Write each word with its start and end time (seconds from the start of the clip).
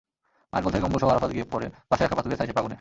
মায়ের 0.51 0.63
কোল 0.63 0.71
থেকে 0.73 0.83
কম্বলসহ 0.85 1.11
আরাফাত 1.13 1.31
গিয়ে 1.35 1.51
পড়ে 1.53 1.67
পাশে 1.89 2.01
রাখা 2.03 2.17
পাতিলের 2.17 2.39
ছাইচাপা 2.39 2.59
আগুনে। 2.61 2.69